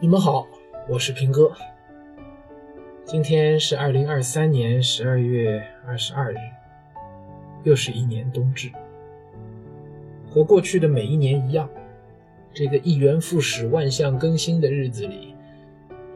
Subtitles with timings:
[0.00, 0.46] 你们好，
[0.88, 1.52] 我是平哥。
[3.04, 6.36] 今天是二零二三年十二月二十二日，
[7.64, 8.70] 又是一年冬至。
[10.28, 11.68] 和过去的每一年一样，
[12.52, 15.34] 这个一元复始、万象更新的日子里，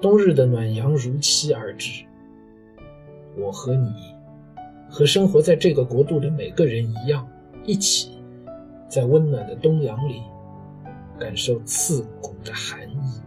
[0.00, 2.04] 冬日的暖阳如期而至。
[3.36, 3.92] 我和你，
[4.88, 7.28] 和生活在这个国度的每个人一样，
[7.64, 8.22] 一起
[8.88, 10.22] 在温暖的冬阳里，
[11.18, 13.20] 感受刺骨的寒意。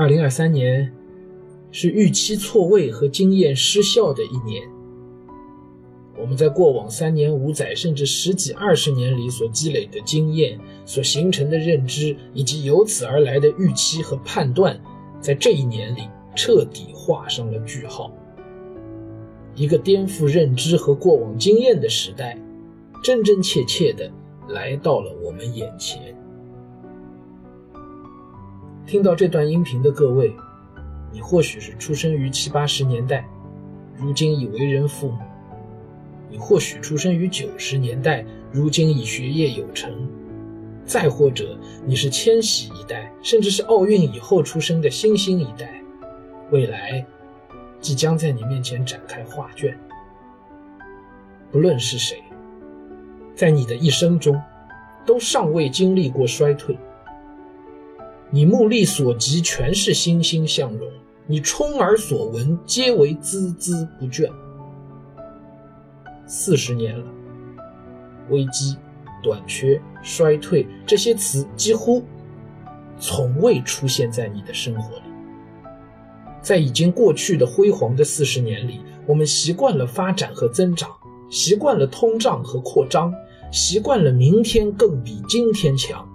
[0.00, 0.90] 二零二三年
[1.70, 4.66] 是预期错位和经验失效的一年。
[6.18, 14.80] 我们在过往三年五载甚至十几二十年里所积累的经验、所形成的认知，以及由此而来的预期和判断，
[15.20, 18.10] 在这一年里彻底画上了句号。
[19.54, 22.38] 一个颠覆认知和过往经验的时代，
[23.02, 24.10] 真真切切的
[24.48, 26.16] 来到了我们眼前。
[28.86, 30.34] 听到这段音频的各位，
[31.12, 33.24] 你或许是出生于七八十年代，
[33.96, 35.18] 如今已为人父母；
[36.28, 39.90] 你或许出生于九十年代，如今已学业有成；
[40.84, 45.80] 再或者你是千禧一代，甚至是奥运以后出生的新兴一代，
[46.50, 47.04] 未来
[47.80, 49.78] 即将在你面前展开画卷。
[51.52, 52.22] 不论是谁，
[53.36, 54.40] 在你的一生中，
[55.06, 56.76] 都尚未经历过衰退。
[58.32, 60.88] 你目力所及，全是欣欣向荣；
[61.26, 64.30] 你充耳所闻，皆为孜孜不倦。
[66.26, 67.04] 四十年了，
[68.28, 68.76] 危机、
[69.20, 72.04] 短缺、衰退这些词几乎
[73.00, 75.02] 从未出现在你的生活里。
[76.40, 80.88] 在已经过去的辉煌的四十年里，我们习惯了发展和增长，
[81.30, 83.12] 习惯了通胀和扩张，
[83.50, 86.08] 习惯了明天更比今天强。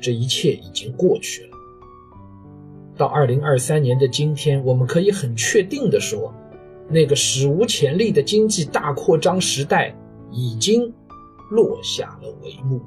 [0.00, 1.50] 这一切已经过去了。
[2.96, 6.34] 到二零二三年的今天，我们可以很确定的说，
[6.88, 9.94] 那个史无前例的经济大扩张时代
[10.30, 10.92] 已经
[11.50, 12.80] 落下了帷幕。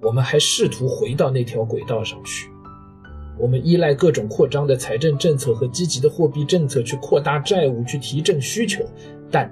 [0.00, 2.50] 我们还试图回到那条轨道上去，
[3.38, 8.84] 我们依赖各种扩张的财政政策和积极的货币政策去扩大债务、去提振需求，
[9.30, 9.50] 但。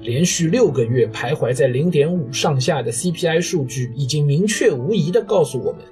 [0.00, 5.82] 连续六个月徘徊在零点五上下的 CPI 数据，已经明确无疑地告诉我们，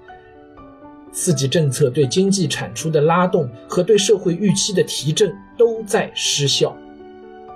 [1.12, 6.76] 刺激政策对经济产出的拉动和对社会预期的提振都在失效。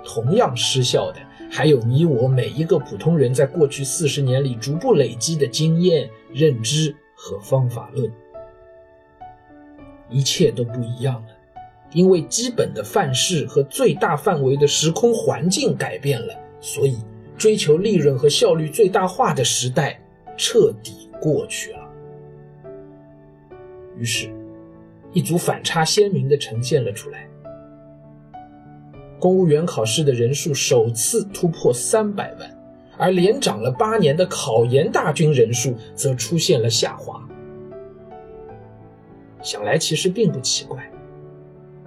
[0.03, 1.19] 同样失效的，
[1.49, 8.11] 还有你我每一个普通人在过去四十年里逐步累积的经验、认知和方法论。
[10.09, 11.40] 一切都不一样了。
[11.93, 16.97] 因为基本的范式和最大范围的时空环境改变了，所以
[17.37, 19.99] 追求利润和效率最大化的时代
[20.37, 21.79] 彻底过去了。
[23.97, 24.29] 于是，
[25.11, 27.27] 一组反差鲜明的呈现了出来：
[29.19, 32.57] 公务员考试的人数首次突破三百万，
[32.97, 37.21] 而连涨了八年的考研大军人数则出现了下滑。
[39.41, 40.90] 想来其实并不奇怪。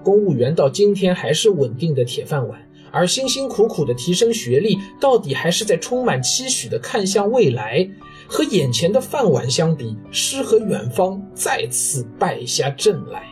[0.04, 2.60] 公务员到今天还是稳定的铁饭碗，
[2.92, 7.88] 而辛辛苦苦的提升学历，到底还是在充满期许的看向未来。
[8.26, 13.22] 和眼前的饭碗相比，诗和远方再次败下阵来。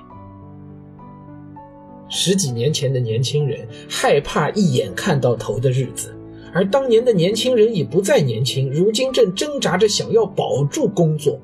[2.09, 6.15] 十几年前的年轻人害怕一眼看到头的日子，
[6.53, 11.39] 而当年的年轻人已不再年轻，如今正挣扎着想要保住工作。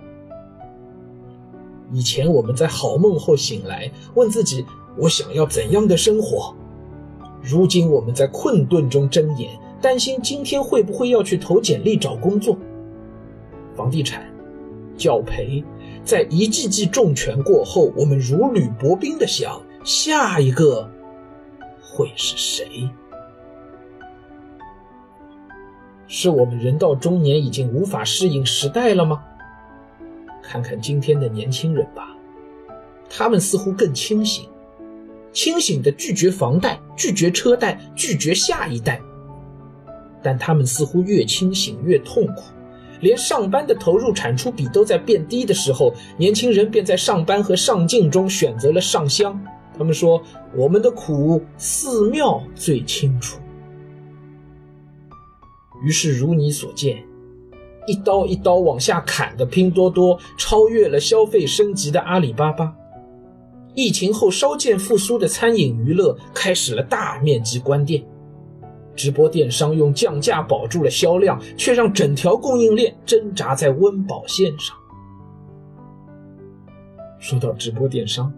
[1.91, 4.65] 以前我们在好梦后醒来，问自己。
[4.99, 6.55] 我想要怎样的生活？
[7.41, 9.49] 如今我们在困顿中睁眼，
[9.81, 12.59] 担心今天会不会要去投简历找工作。
[13.77, 14.29] 房地产、
[14.97, 15.63] 教培，
[16.03, 20.91] 在一记记重拳过后，我们如履薄冰的想：下一个
[21.81, 22.91] 会是谁？
[26.09, 29.23] 是我们人到中年已经无法适应时代了吗？
[30.43, 32.17] 看看今天的年轻人吧，
[33.09, 34.49] 他们似乎更清醒。
[35.39, 39.01] 清醒的拒绝房贷，拒绝车贷，拒绝下一代。
[40.21, 42.43] 但他们似乎越清醒越痛苦，
[42.99, 49.41] 连上班的投入产出比都在变低的时候，年轻人便在上班和上进中选择了上香。
[49.79, 50.21] 他们说
[50.57, 53.39] ：“我们的苦，寺庙最清楚。”
[55.85, 56.99] 于是，如你所见，
[57.87, 62.75] 一刀一刀往下砍的拼多多，超越了消费升级的阿里巴巴。
[63.79, 68.05] 疫情后稍见复苏的餐饮娱乐开始了大面积关店，
[68.97, 74.77] 直播电商用降价保住了销量，却让整条供应链挣扎在温饱线上。
[77.21, 78.33] 说到直播电商，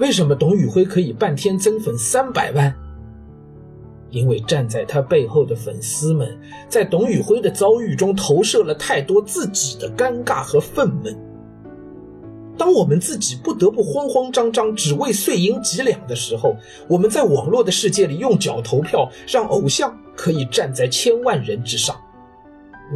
[0.00, 2.74] 为什么董宇辉可以半天增粉三百万？
[4.10, 6.36] 因为站在他背后的粉丝们，
[6.68, 11.16] 在董宇辉的遭遇中投射了太多自己的尴尬和愤懑。
[12.64, 16.56] 当我们自己不得不慌慌张张只为碎银几两的时候，
[16.88, 21.94] 我们在网络的世界里用脚投票，让偶像可以站在千万人之上。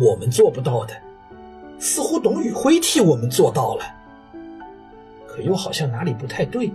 [0.01, 0.95] 我们做不到的，
[1.79, 3.85] 似乎董宇辉替我们做到了，
[5.27, 6.73] 可又好像哪里不太对。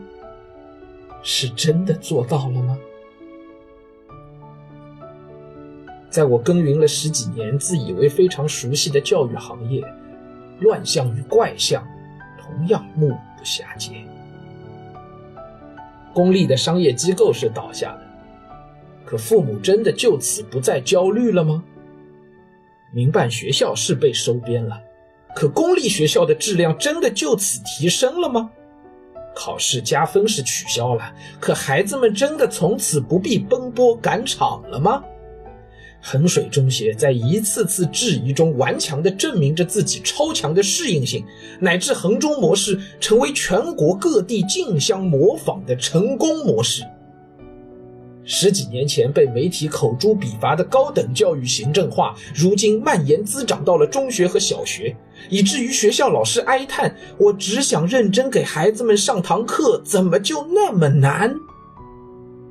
[1.23, 2.77] 是真的做到了吗？
[6.11, 9.83] 在我耕耘了十几年、自以为非常熟悉的教育行业，
[10.59, 11.83] 乱象与怪象。
[12.43, 14.05] 同样目不暇接。
[16.13, 18.01] 公立的商业机构是倒下了，
[19.05, 21.63] 可父母真的就此不再焦虑了吗？
[22.91, 24.79] 民办学校是被收编了，
[25.35, 28.51] 可公立学校的质量真的就此提升了吗？
[29.35, 35.03] 考试加分是取消了，可孩子们真的从此不必奔波赶场了吗？
[36.05, 41.23] 衡水中学在一次次质疑中顽强地证明着自己超强的适应性，
[41.61, 46.83] 乃至衡中模式成为全国各地竞相模仿的成功模式。
[48.25, 54.95] 十几年前被媒体口诛笔伐的高等教育行政化，如今蔓延滋长到了中学和小学，
[55.29, 61.33] 以至于学校老师哀叹：“我只想认真给孩子们上堂课，怎么就那么难？”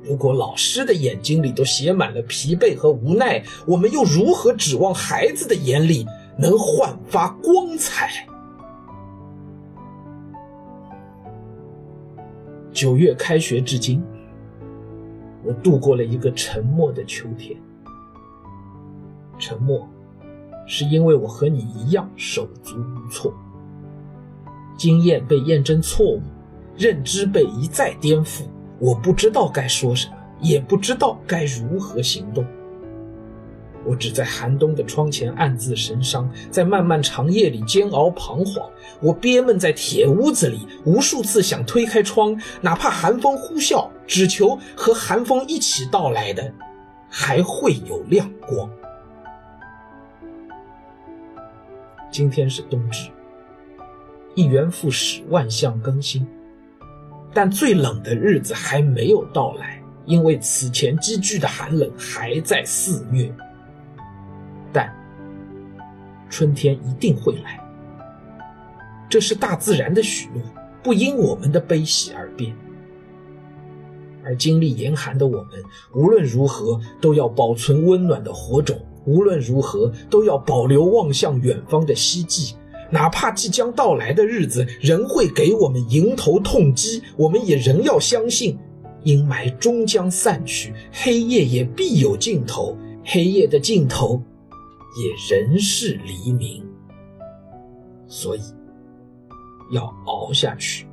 [0.03, 6.05] 如果老师的眼睛里都写满了疲惫和无奈，我们又如何指望孩子的眼里
[6.37, 8.27] 能焕发光彩？
[12.73, 14.03] 九月开学至今，
[15.43, 17.57] 我度过了一个沉默的秋天。
[19.39, 19.87] 沉默，
[20.67, 23.33] 是因为我和你一样手足无措，
[24.75, 26.21] 经验被验证错误，
[26.75, 28.43] 认知被一再颠覆。
[28.79, 32.45] 我不知道该说什么，也不知道该如何行动。
[33.85, 38.69] 我只在寒冬的窗前暗自神伤，在漫漫长夜里煎熬彷徨。
[39.01, 46.49] 我憋闷在铁屋子里，无数次想推开窗，哪怕寒风呼啸，只求和寒风一起到来的
[47.09, 48.69] 还会有亮光。
[52.09, 53.09] 今天是冬至，
[54.33, 56.25] 一元复始，万象更新。
[57.33, 63.33] 但最冷的日子还没有到来，因为此前积聚的寒冷还在肆虐。
[64.71, 64.93] 但
[66.29, 67.59] 春天一定会来，
[69.09, 70.41] 这是大自然的许诺，
[70.83, 72.55] 不因我们的悲喜而变。
[74.23, 75.61] 而经历严寒的我们，
[75.93, 82.55] 无论如何都要保存温暖的火种，无论如何都要保留望向远方的希冀。
[82.93, 88.55] 哪怕即将到来的日子仍会给我们迎头痛击，我们也仍要相信，
[89.01, 94.21] 阴霾终将散去，黑夜也必有尽头，黑夜的尽头，
[95.01, 96.63] 也仍是黎明。
[98.05, 98.41] 所以，
[99.71, 100.85] 要熬下去。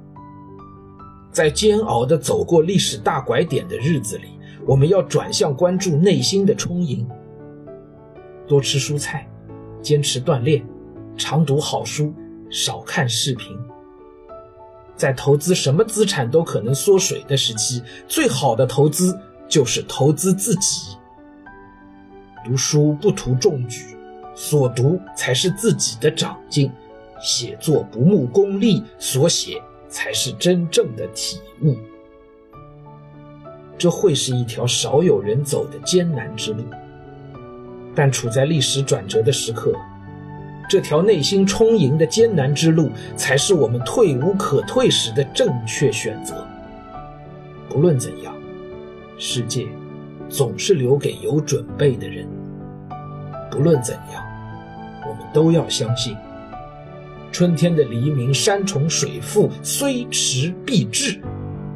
[1.31, 4.29] 在煎熬的走过历史大拐点的日子里，
[4.67, 7.06] 我们要转向关注内心的充盈，
[8.49, 9.28] 多吃蔬菜，
[9.83, 10.64] 坚持锻炼。
[11.17, 12.14] 常读好书，
[12.50, 13.57] 少看视频。
[14.97, 20.97] 在投资什么资产都可能缩水的时期，最好的投资就是投资自己。
[22.45, 23.97] 读书不图中举，
[24.35, 26.71] 所读才是自己的长进；
[27.21, 31.76] 写作不慕功利，所写才是真正的体悟。
[33.79, 36.62] 这会是一条少有人走的艰难之路，
[37.95, 39.73] 但处在历史转折的时刻。
[40.71, 46.47] 这条内心充盈的艰难之路，才是我们退无可退时的正确选择。
[47.69, 48.33] 不论怎样，
[49.19, 49.67] 世界
[50.29, 52.25] 总是留给有准备的人。
[53.50, 54.25] 不论怎样，
[55.09, 56.17] 我们都要相信，
[57.33, 61.21] 春天的黎明，山重水复，虽迟必至。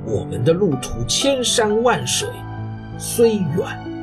[0.07, 2.29] 我们的路途千山万水，
[2.97, 3.94] 虽远。